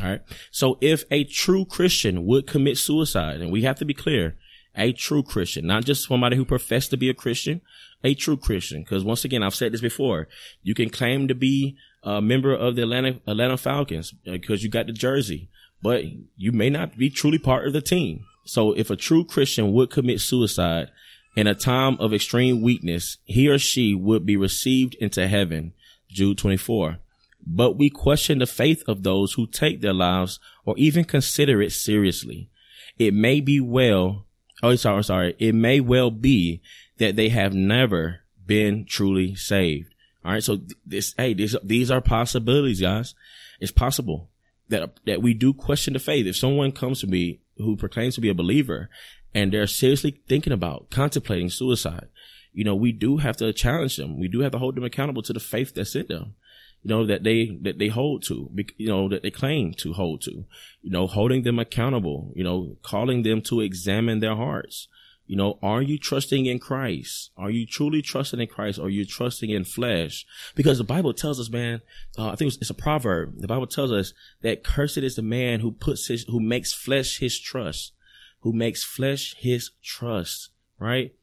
[0.01, 0.21] All right.
[0.51, 4.37] So if a true Christian would commit suicide, and we have to be clear,
[4.77, 7.61] a true Christian, not just somebody who professed to be a Christian,
[8.05, 8.85] a true Christian.
[8.85, 10.29] Cause once again, I've said this before.
[10.63, 14.69] You can claim to be a member of the Atlanta, Atlanta Falcons because uh, you
[14.69, 15.51] got the jersey,
[15.83, 16.05] but
[16.37, 18.25] you may not be truly part of the team.
[18.45, 20.91] So if a true Christian would commit suicide
[21.37, 25.73] in a time of extreme weakness, he or she would be received into heaven.
[26.09, 26.99] Jude 24
[27.47, 31.73] but we question the faith of those who take their lives or even consider it
[31.73, 32.51] seriously.
[32.99, 34.27] It may be well,
[34.63, 35.37] oh, sorry, sorry.
[35.39, 36.61] It may well be
[36.99, 39.95] that they have never been truly saved.
[40.25, 40.43] All right.
[40.43, 43.15] So this, hey, these, these are possibilities, guys.
[43.59, 44.30] It's possible
[44.71, 46.27] that, that we do question the faith.
[46.27, 48.89] If someone comes to me who proclaims to be a believer
[49.35, 52.09] and they're seriously thinking about contemplating suicide,
[52.53, 54.19] you know, we do have to challenge them.
[54.19, 56.35] We do have to hold them accountable to the faith that's in them
[56.83, 60.23] you know, that they, that they hold to, you know, that they claim to hold
[60.23, 60.47] to,
[60.83, 64.89] you know, holding them accountable, you know, calling them to examine their hearts.
[65.31, 67.31] You know, are you trusting in Christ?
[67.37, 68.81] Are you truly trusting in Christ?
[68.81, 70.27] Or are you trusting in flesh?
[70.57, 71.83] Because the Bible tells us, man,
[72.19, 73.35] uh, I think it's, it's a proverb.
[73.37, 77.21] The Bible tells us that cursed is the man who puts his, who makes flesh
[77.21, 77.93] his trust,
[78.41, 81.15] who makes flesh his trust, right?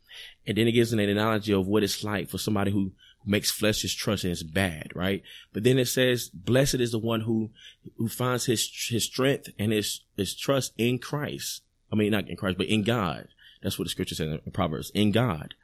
[0.46, 2.94] And then it gives an analogy of what it's like for somebody who
[3.26, 5.22] makes flesh his trust and it's bad, right?
[5.52, 7.50] But then it says, blessed is the one who,
[7.98, 11.64] who finds his, his strength and his, his trust in Christ.
[11.92, 13.28] I mean, not in Christ, but in God.
[13.62, 15.56] That's what the scripture says in Proverbs, in God.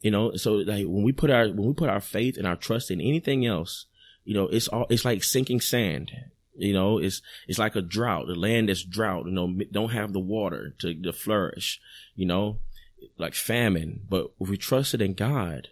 [0.00, 2.56] You know, so like when we put our, when we put our faith and our
[2.56, 3.86] trust in anything else,
[4.24, 6.12] you know, it's all, it's like sinking sand.
[6.54, 10.12] You know, it's, it's like a drought, the land that's drought, you know, don't have
[10.12, 11.80] the water to, to flourish,
[12.14, 12.58] you know,
[13.18, 14.00] like famine.
[14.08, 15.68] But if we trusted in God,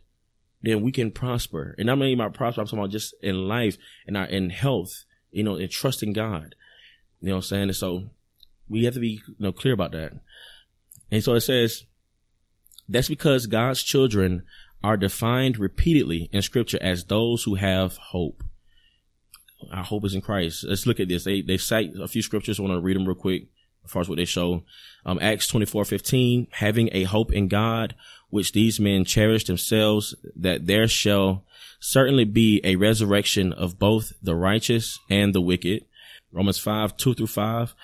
[0.63, 1.75] then we can prosper.
[1.79, 4.51] And I'm not even about prosper, I'm talking about just in life and our in
[4.51, 6.55] health, you know, and trusting God.
[7.21, 7.73] You know what I'm saying?
[7.73, 8.11] So
[8.69, 10.13] we have to be you know clear about that.
[11.11, 11.85] And so it says
[12.89, 14.45] that's because God's children
[14.83, 18.43] are defined repeatedly in scripture as those who have hope.
[19.73, 20.65] Our hope is in Christ.
[20.69, 21.25] Let's look at this.
[21.25, 22.59] They they cite a few scriptures.
[22.59, 23.47] I want to read them real quick
[23.85, 24.63] as far as what they show.
[25.07, 27.95] Um, Acts 24, 15, having a hope in God,
[28.31, 31.45] which these men cherish themselves, that there shall
[31.81, 35.85] certainly be a resurrection of both the righteous and the wicked.
[36.33, 37.75] Romans 5, 2 through 5,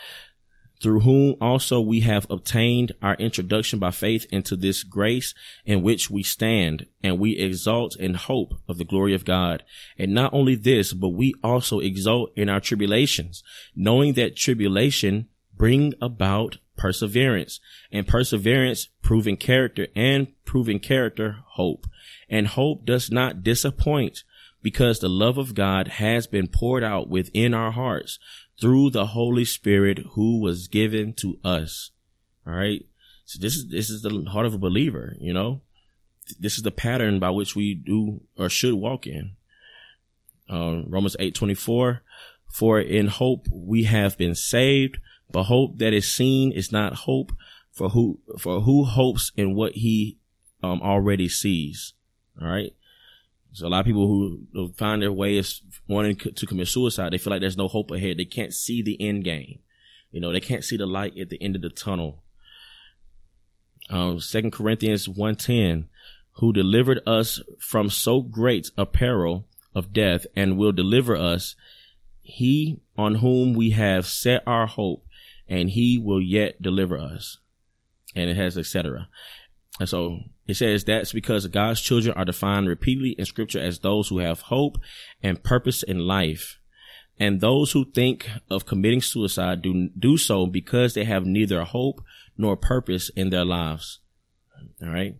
[0.83, 6.11] through whom also we have obtained our introduction by faith into this grace in which
[6.11, 9.62] we stand, and we exalt in hope of the glory of God.
[9.99, 13.43] And not only this, but we also exult in our tribulations,
[13.77, 17.61] knowing that tribulation bring about perseverance
[17.93, 21.87] and perseverance proving character and proving character hope
[22.31, 24.25] and hope does not disappoint
[24.62, 28.19] because the love of God has been poured out within our hearts
[28.61, 31.90] through the Holy Spirit who was given to us.
[32.46, 32.85] All right.
[33.25, 35.62] So this is, this is the heart of a believer, you know,
[36.38, 39.33] this is the pattern by which we do or should walk in.
[40.49, 42.03] Uh, Romans 8, 24,
[42.49, 44.99] for in hope we have been saved
[45.33, 47.33] but hope that is seen is not hope
[47.70, 50.18] for who, for who hopes in what he,
[50.62, 51.94] um, already sees.
[52.40, 52.75] All right.
[53.52, 57.12] So a lot of people who find their way is wanting to commit suicide.
[57.12, 58.16] They feel like there's no hope ahead.
[58.16, 59.58] They can't see the end game.
[60.12, 62.22] You know, they can't see the light at the end of the tunnel.
[63.88, 65.88] Um, Second Corinthians 110,
[66.34, 71.56] who delivered us from so great a peril of death and will deliver us,
[72.22, 75.04] he on whom we have set our hope
[75.48, 77.38] and he will yet deliver us.
[78.14, 79.08] And it has etc.
[79.78, 84.08] And so it says that's because God's children are defined repeatedly in scripture as those
[84.08, 84.78] who have hope
[85.22, 86.58] and purpose in life.
[87.18, 92.02] And those who think of committing suicide do, do so because they have neither hope
[92.38, 94.00] nor purpose in their lives.
[94.82, 95.16] All right.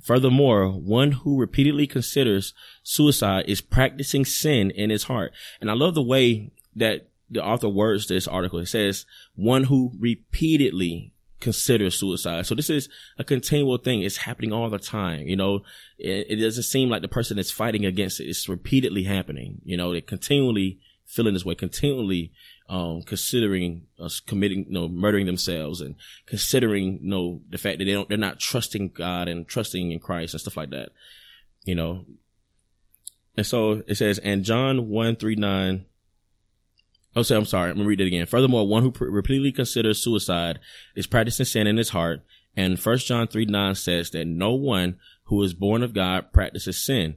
[0.00, 5.32] Furthermore, one who repeatedly considers suicide is practicing sin in his heart.
[5.60, 8.60] And I love the way that the author words this article.
[8.60, 11.11] It says one who repeatedly
[11.42, 12.46] considers suicide.
[12.46, 14.02] So this is a continual thing.
[14.02, 15.26] It's happening all the time.
[15.26, 15.60] You know,
[15.98, 18.24] it, it doesn't seem like the person is fighting against it.
[18.24, 19.60] It's repeatedly happening.
[19.64, 22.32] You know, they're continually feeling this way, continually
[22.68, 27.84] um, considering us committing, you know, murdering themselves and considering, you know, the fact that
[27.84, 30.90] they don't, they're not trusting God and trusting in Christ and stuff like that.
[31.64, 32.06] You know,
[33.36, 35.86] and so it says, and John 1 3 9.
[37.14, 37.70] Oh, so I'm sorry.
[37.70, 38.26] I'm gonna read it again.
[38.26, 40.58] Furthermore, one who repeatedly considers suicide
[40.94, 42.22] is practicing sin in his heart.
[42.56, 46.82] And First John 3 9 says that no one who is born of God practices
[46.82, 47.16] sin.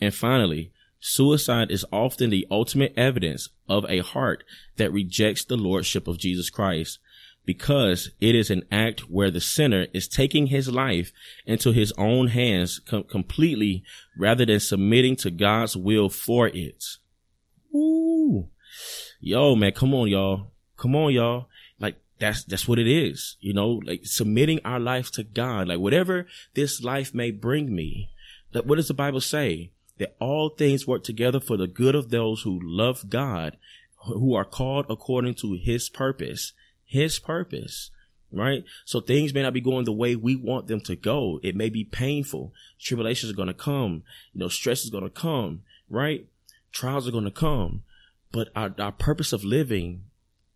[0.00, 4.44] And finally, suicide is often the ultimate evidence of a heart
[4.76, 6.98] that rejects the lordship of Jesus Christ
[7.44, 11.12] because it is an act where the sinner is taking his life
[11.46, 13.84] into his own hands com- completely
[14.18, 16.84] rather than submitting to God's will for it.
[17.74, 18.48] Ooh.
[19.20, 20.52] Yo, man, come on, y'all.
[20.76, 21.48] Come on, y'all.
[21.78, 23.36] Like, that's, that's what it is.
[23.40, 25.68] You know, like submitting our life to God.
[25.68, 28.10] Like, whatever this life may bring me.
[28.52, 29.70] That, what does the Bible say?
[29.98, 33.56] That all things work together for the good of those who love God,
[34.04, 36.52] who are called according to his purpose
[36.86, 37.90] his purpose,
[38.32, 38.64] right?
[38.84, 41.40] So things may not be going the way we want them to go.
[41.42, 42.54] It may be painful.
[42.80, 44.04] Tribulations are going to come.
[44.32, 46.26] You know, stress is going to come, right?
[46.72, 47.82] Trials are going to come,
[48.32, 50.04] but our, our purpose of living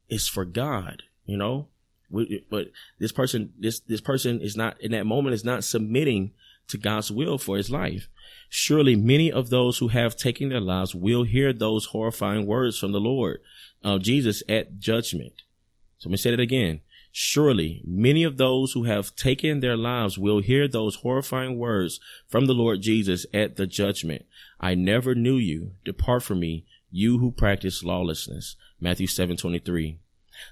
[0.09, 1.69] is for God, you know?
[2.11, 6.33] We, but this person, this, this person is not in that moment is not submitting
[6.69, 8.09] to God's will for his life.
[8.49, 12.93] Surely many of those who have taken their lives will hear those horrifying words from
[12.93, 13.41] the Lord,
[13.85, 15.43] uh, Jesus at judgment.
[15.99, 16.81] So let me say that again.
[17.13, 22.47] Surely many of those who have taken their lives will hear those horrifying words from
[22.47, 24.27] the Lord Jesus at the judgment.
[24.61, 25.73] I never knew you.
[25.85, 28.57] Depart from me, you who practice lawlessness.
[28.81, 29.99] Matthew 7:23.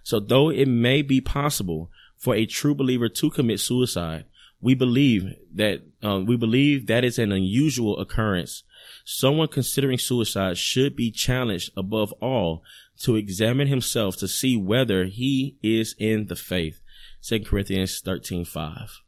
[0.03, 4.24] So though it may be possible for a true believer to commit suicide,
[4.61, 8.64] we believe that um, we believe that is an unusual occurrence.
[9.05, 12.62] Someone considering suicide should be challenged above all
[13.01, 16.81] to examine himself to see whether he is in the faith.
[17.20, 19.01] Second Corinthians 13, 5.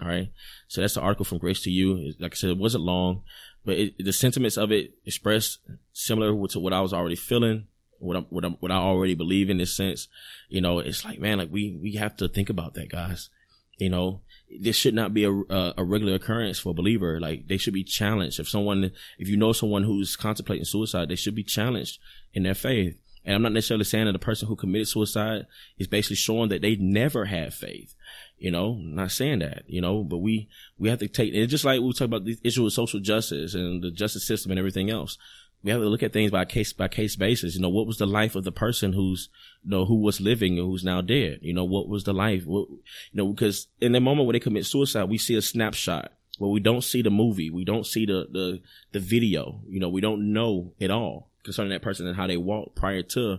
[0.00, 0.32] All right.
[0.68, 2.14] So that's the article from Grace to You.
[2.18, 3.22] Like I said, it wasn't long,
[3.64, 5.58] but it, the sentiments of it expressed
[5.92, 7.66] similar to what I was already feeling,
[7.98, 10.08] what I, what, I, what I already believe in this sense.
[10.48, 13.30] You know, it's like, man, like we, we have to think about that, guys.
[13.78, 14.20] You know,
[14.60, 17.18] this should not be a, a, regular occurrence for a believer.
[17.18, 18.38] Like they should be challenged.
[18.38, 21.98] If someone, if you know someone who's contemplating suicide, they should be challenged
[22.32, 22.96] in their faith.
[23.24, 25.46] And I'm not necessarily saying that the person who committed suicide
[25.78, 27.94] is basically showing that they never had faith.
[28.36, 31.50] You know, I'm not saying that, you know, but we, we have to take, it's
[31.50, 34.58] just like we talk about the issue of social justice and the justice system and
[34.58, 35.16] everything else.
[35.62, 37.54] We have to look at things by case by case basis.
[37.54, 39.30] You know, what was the life of the person who's,
[39.62, 41.38] you know, who was living and who's now dead?
[41.40, 42.44] You know, what was the life?
[42.44, 42.82] What, you
[43.14, 46.60] know, because in the moment when they commit suicide, we see a snapshot where we
[46.60, 47.48] don't see the movie.
[47.48, 48.60] We don't see the, the,
[48.92, 49.62] the video.
[49.66, 53.02] You know, we don't know at all concerning that person and how they walked prior
[53.02, 53.38] to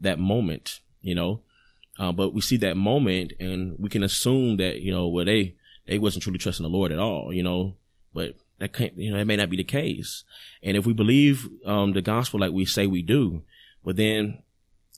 [0.00, 1.42] that moment, you know.
[1.98, 5.54] Uh, but we see that moment and we can assume that, you know, well, they,
[5.86, 7.76] they wasn't truly trusting the Lord at all, you know,
[8.12, 10.24] but that can't, you know, that may not be the case.
[10.62, 13.42] And if we believe, um, the gospel like we say we do,
[13.84, 14.42] but then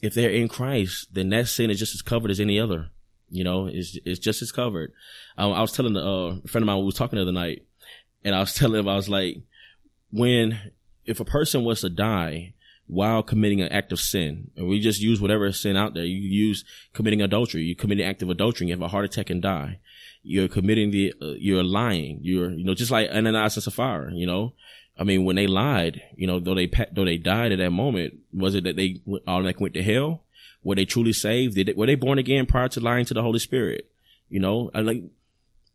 [0.03, 2.91] if they're in Christ, then that sin is just as covered as any other,
[3.31, 4.93] you know, it's, it's just as covered.
[5.37, 7.65] Um, I was telling uh, a friend of mine, we was talking the other night
[8.25, 9.37] and I was telling him, I was like,
[10.11, 10.73] when
[11.05, 12.55] if a person was to die
[12.89, 16.17] while committing an act of sin, and we just use whatever sin out there, you
[16.17, 19.43] use committing adultery, you commit an act of adultery, you have a heart attack and
[19.43, 19.79] die.
[20.23, 22.21] You're committing the, uh, you're lying.
[22.23, 24.55] You're, you know, just like Ananias and Sapphira, you know,
[24.99, 28.15] I mean, when they lied, you know, though they, though they died at that moment,
[28.33, 30.25] was it that they automatically went to hell?
[30.65, 31.55] Were they truly saved?
[31.55, 33.89] Did they, were they born again prior to lying to the Holy Spirit?
[34.29, 35.05] You know, I like,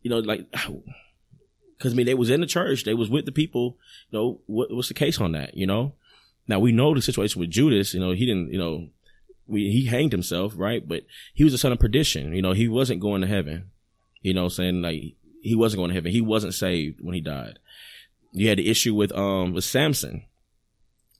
[0.02, 0.46] you know, like,
[1.80, 2.86] Cause I mean, they was in the church.
[2.86, 3.78] They was with the people.
[4.10, 5.58] You know, what, what's the case on that?
[5.58, 5.94] You know,
[6.48, 7.94] now we know the situation with Judas.
[7.94, 8.52] You know, he didn't.
[8.52, 8.90] You know,
[9.48, 10.88] we he hanged himself, right?
[10.88, 11.04] But
[11.34, 12.34] he was a son of perdition.
[12.34, 13.72] You know, he wasn't going to heaven.
[14.22, 16.12] You know, saying like he wasn't going to heaven.
[16.12, 17.60] He wasn't saved when he died.
[18.32, 20.26] You had the issue with um with Samson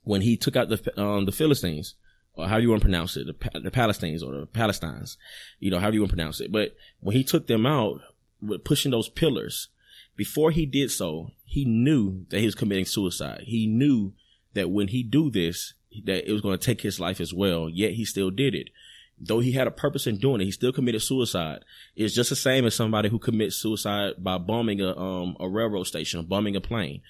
[0.02, 1.94] when he took out the um the Philistines
[2.36, 5.16] or how do you want to pronounce it, the, the Palestines or the Palestines,
[5.60, 6.50] you know, how you want to pronounce it?
[6.50, 8.00] But when he took them out
[8.42, 9.68] with pushing those pillars,
[10.16, 13.42] before he did so, he knew that he was committing suicide.
[13.44, 14.14] He knew
[14.54, 15.74] that when he do this,
[16.04, 17.68] that it was going to take his life as well.
[17.68, 18.70] Yet he still did it.
[19.18, 21.64] Though he had a purpose in doing it, he still committed suicide.
[21.94, 25.84] It's just the same as somebody who commits suicide by bombing a um a railroad
[25.84, 27.02] station, bombing a plane.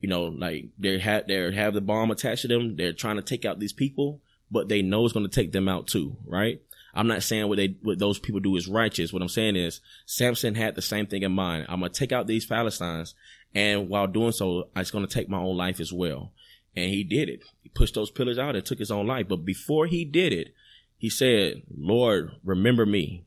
[0.00, 2.76] You know, like they have they have the bomb attached to them.
[2.76, 4.20] They're trying to take out these people,
[4.50, 6.60] but they know it's going to take them out too, right?
[6.96, 9.12] I'm not saying what they what those people do is righteous.
[9.12, 11.66] What I'm saying is Samson had the same thing in mind.
[11.68, 13.14] I'm gonna take out these Philistines,
[13.54, 16.32] and while doing so, it's gonna take my own life as well.
[16.76, 17.40] And he did it.
[17.62, 19.28] He pushed those pillars out and took his own life.
[19.28, 20.54] But before he did it,
[20.98, 23.24] he said, "Lord, remember me.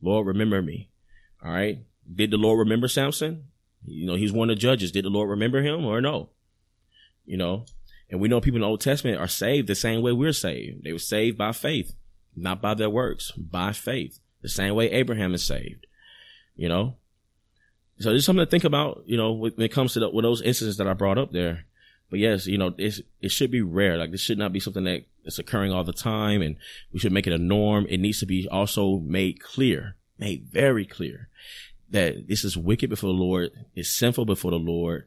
[0.00, 0.88] Lord, remember me."
[1.44, 1.80] All right.
[2.12, 3.44] Did the Lord remember Samson?
[3.84, 4.92] You know, he's one of the judges.
[4.92, 6.30] Did the Lord remember him or no?
[7.24, 7.66] You know,
[8.10, 10.84] and we know people in the Old Testament are saved the same way we're saved.
[10.84, 11.94] They were saved by faith
[12.36, 14.18] not by their works, by faith.
[14.42, 15.86] The same way Abraham is saved,
[16.56, 16.96] you know?
[17.98, 20.42] So there's something to think about, you know, when it comes to the, with those
[20.42, 21.66] instances that I brought up there.
[22.12, 23.96] But yes, you know, it should be rare.
[23.96, 26.56] Like this should not be something that is occurring all the time and
[26.92, 27.86] we should make it a norm.
[27.88, 31.30] It needs to be also made clear, made very clear
[31.88, 33.52] that this is wicked before the Lord.
[33.74, 35.06] It's sinful before the Lord.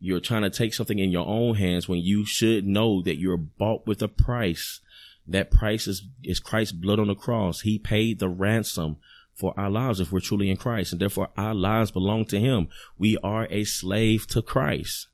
[0.00, 3.36] You're trying to take something in your own hands when you should know that you're
[3.36, 4.80] bought with a price
[5.28, 7.60] that price is, is Christ's blood on the cross.
[7.60, 8.96] He paid the ransom
[9.34, 10.92] for our lives if we're truly in Christ.
[10.92, 12.68] And therefore our lives belong to him.
[12.96, 15.08] We are a slave to Christ.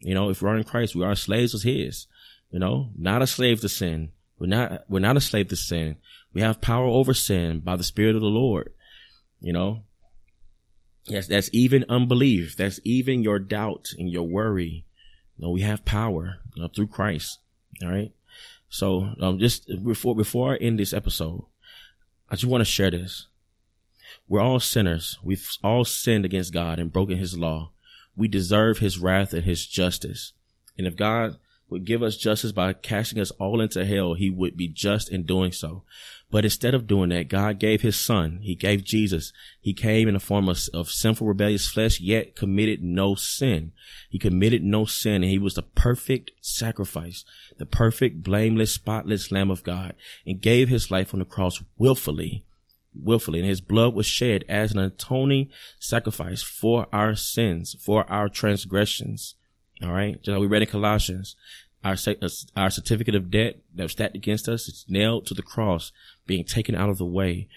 [0.00, 2.06] You know, if we're in Christ, we are slaves of his,
[2.50, 4.10] you know, not a slave to sin.
[4.38, 5.96] We're not, we're not a slave to sin.
[6.32, 8.72] We have power over sin by the spirit of the Lord,
[9.40, 9.84] you know.
[11.06, 12.56] Yes, that's even unbelief.
[12.56, 14.84] That's even your doubt and your worry.
[15.36, 17.38] You know, we have power you know, through Christ.
[17.82, 18.12] All right.
[18.68, 21.44] So, um, just before, before I end this episode,
[22.28, 23.28] I just want to share this.
[24.28, 25.18] We're all sinners.
[25.22, 27.70] We've all sinned against God and broken his law.
[28.16, 30.32] We deserve his wrath and his justice.
[30.78, 31.36] And if God
[31.68, 35.24] would give us justice by casting us all into hell, he would be just in
[35.24, 35.82] doing so.
[36.30, 38.40] But instead of doing that, God gave his son.
[38.42, 39.32] He gave Jesus.
[39.60, 43.72] He came in the form of, of sinful, rebellious flesh, yet committed no sin.
[44.10, 47.24] He committed no sin and he was the perfect sacrifice,
[47.58, 49.94] the perfect, blameless, spotless lamb of God
[50.26, 52.44] and gave his life on the cross willfully,
[53.02, 53.40] willfully.
[53.40, 59.34] And his blood was shed as an atoning sacrifice for our sins, for our transgressions.
[59.82, 60.16] All right.
[60.22, 61.36] Just like we read in Colossians,
[61.84, 65.42] our, uh, our certificate of debt that was stacked against us, it's nailed to the
[65.42, 65.92] cross,
[66.26, 67.48] being taken out of the way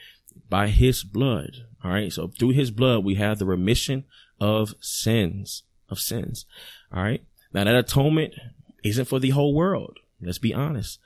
[0.50, 1.52] by his blood.
[1.84, 2.12] All right.
[2.12, 4.06] So through his blood, we have the remission
[4.40, 6.46] of sins, of sins.
[6.94, 7.24] All right.
[7.54, 8.34] Now that atonement
[8.84, 9.98] isn't for the whole world.
[10.22, 11.00] Let's be honest.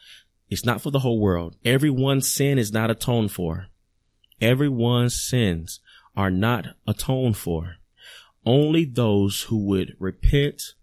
[0.49, 1.55] It's not for the whole world.
[1.65, 3.67] Everyone's sin is not atoned for.
[4.43, 5.79] Everyone's sins
[6.17, 7.77] are not atoned for.
[8.45, 10.73] Only those who would repent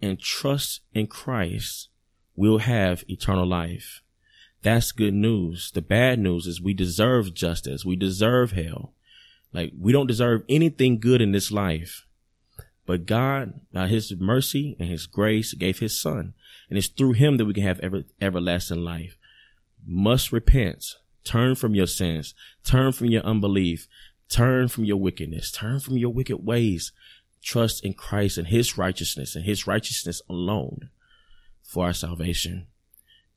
[0.00, 1.88] and trust in Christ
[2.36, 4.00] will have eternal life.
[4.62, 5.72] That's good news.
[5.74, 7.84] The bad news is we deserve justice.
[7.84, 8.94] We deserve hell.
[9.52, 12.06] Like we don't deserve anything good in this life.
[12.86, 16.34] But God, by his mercy and his grace, gave his son.
[16.68, 19.16] And it's through him that we can have ever, everlasting life.
[19.84, 20.84] Must repent.
[21.24, 22.34] Turn from your sins.
[22.64, 23.86] Turn from your unbelief.
[24.28, 25.50] Turn from your wickedness.
[25.50, 26.92] Turn from your wicked ways
[27.42, 30.90] trust in Christ and his righteousness and his righteousness alone
[31.62, 32.66] for our salvation.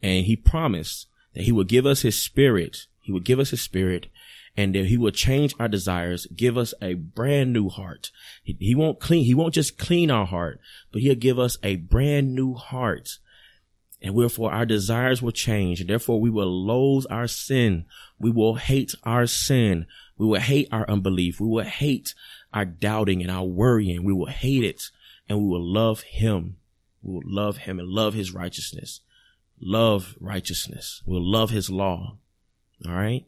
[0.02, 2.88] And he promised that he would give us his spirit.
[3.02, 4.08] He would give us his spirit
[4.56, 8.12] and that he will change our desires, give us a brand new heart.
[8.44, 10.60] He, he won't clean, he won't just clean our heart,
[10.92, 13.18] but he'll give us a brand new heart.
[14.04, 15.80] And therefore our desires will change.
[15.80, 17.86] And therefore we will loathe our sin.
[18.20, 19.86] We will hate our sin.
[20.18, 21.40] We will hate our unbelief.
[21.40, 22.14] We will hate
[22.54, 24.04] our doubting and our worrying.
[24.04, 24.84] We will hate it
[25.30, 26.58] and we will love him.
[27.02, 29.00] We will love him and love his righteousness.
[29.60, 31.02] Love righteousness.
[31.06, 32.18] We'll love his law.
[32.86, 33.26] All right.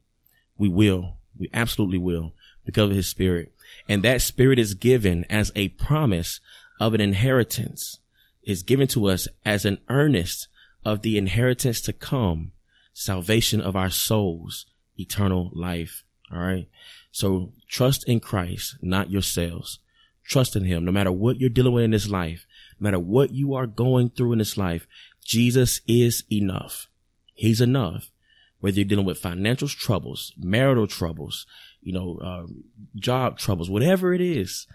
[0.57, 1.17] We will.
[1.37, 2.33] We absolutely will
[2.65, 3.53] because of his spirit.
[3.87, 6.41] And that spirit is given as a promise
[6.79, 7.99] of an inheritance
[8.43, 10.47] is given to us as an earnest
[10.85, 12.51] of the inheritance to come,
[12.93, 14.67] salvation of our souls,
[14.97, 16.03] eternal life.
[16.31, 16.67] All right.
[17.11, 19.79] So trust in Christ, not yourselves.
[20.23, 20.85] Trust in him.
[20.85, 22.45] No matter what you're dealing with in this life,
[22.79, 24.87] no matter what you are going through in this life,
[25.23, 26.87] Jesus is enough.
[27.33, 28.11] He's enough.
[28.59, 31.45] Whether you're dealing with financial troubles, marital troubles,
[31.81, 32.47] you know, uh,
[32.95, 34.65] job troubles, whatever it is,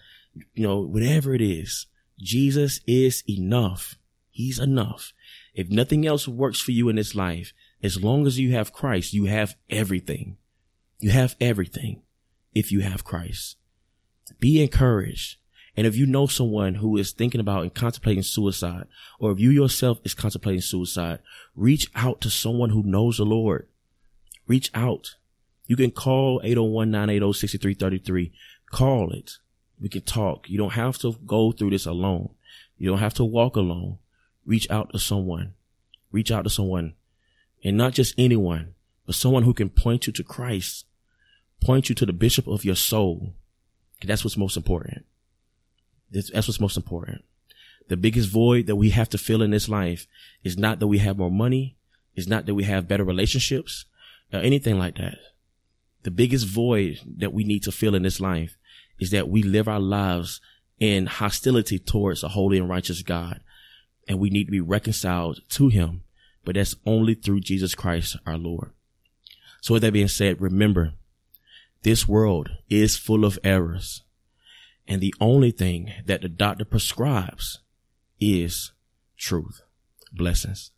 [0.54, 1.86] you know, whatever it is,
[2.18, 3.96] Jesus is enough.
[4.30, 5.12] He's enough.
[5.60, 7.52] If nothing else works for you in this life,
[7.82, 10.38] as long as you have Christ, you have everything.
[11.00, 12.00] You have everything
[12.54, 13.58] if you have Christ.
[14.38, 15.36] Be encouraged.
[15.76, 18.86] And if you know someone who is thinking about and contemplating suicide,
[19.18, 21.18] or if you yourself is contemplating suicide,
[21.54, 23.68] reach out to someone who knows the Lord.
[24.46, 25.16] Reach out.
[25.66, 28.32] You can call 801-980-6333.
[28.72, 29.32] Call it.
[29.78, 30.48] We can talk.
[30.48, 32.30] You don't have to go through this alone.
[32.78, 33.98] You don't have to walk alone.
[34.50, 35.54] Reach out to someone.
[36.10, 36.94] Reach out to someone.
[37.62, 38.74] and not just anyone,
[39.06, 40.86] but someone who can point you to Christ,
[41.60, 43.34] point you to the bishop of your soul.
[44.02, 45.04] That's what's most important.
[46.10, 47.22] That's what's most important.
[47.86, 50.08] The biggest void that we have to fill in this life
[50.42, 51.76] is not that we have more money,
[52.16, 53.84] is not that we have better relationships,
[54.32, 55.18] or anything like that.
[56.02, 58.56] The biggest void that we need to fill in this life
[58.98, 60.40] is that we live our lives
[60.80, 63.42] in hostility towards a holy and righteous God.
[64.10, 66.02] And we need to be reconciled to him,
[66.44, 68.72] but that's only through Jesus Christ our Lord.
[69.60, 70.94] So with that being said, remember,
[71.84, 74.02] this world is full of errors.
[74.88, 77.60] And the only thing that the doctor prescribes
[78.18, 78.72] is
[79.16, 79.62] truth.
[80.12, 80.72] Blessings.